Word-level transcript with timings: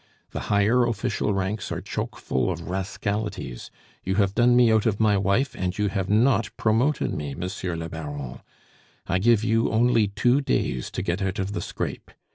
The 0.31 0.39
higher 0.49 0.83
official 0.87 1.31
ranks 1.31 1.71
are 1.71 1.79
chokeful 1.79 2.49
of 2.51 2.71
rascalities. 2.71 3.69
You 4.03 4.15
have 4.15 4.33
done 4.33 4.55
me 4.55 4.71
out 4.71 4.87
of 4.87 4.99
my 4.99 5.15
wife, 5.15 5.53
and 5.55 5.77
you 5.77 5.89
have 5.89 6.09
not 6.09 6.49
promoted 6.57 7.13
me, 7.13 7.35
Monsieur 7.35 7.75
le 7.75 7.87
Baron; 7.87 8.39
I 9.05 9.19
give 9.19 9.43
you 9.43 9.69
only 9.71 10.07
two 10.07 10.41
days 10.41 10.89
to 10.89 11.03
get 11.03 11.21
out 11.21 11.37
of 11.37 11.51
the 11.51 11.61
scrape. 11.61 12.09